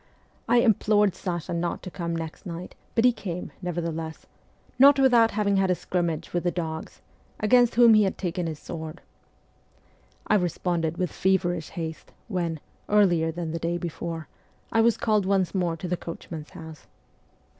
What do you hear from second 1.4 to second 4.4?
not to come next night; but he came, nevertheless